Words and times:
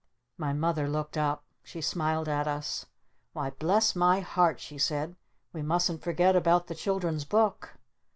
My 0.35 0.51
Mother 0.51 0.89
looked 0.89 1.15
up. 1.15 1.43
She 1.61 1.79
smiled 1.79 2.27
at 2.27 2.47
us. 2.47 2.87
"Why, 3.33 3.51
bless 3.51 3.95
my 3.95 4.19
heart," 4.21 4.59
she 4.59 4.79
said, 4.79 5.15
"we 5.53 5.61
mustn't 5.61 6.01
forget 6.01 6.35
about 6.35 6.65
the 6.65 6.73
children's 6.73 7.23
Book!" 7.23 7.77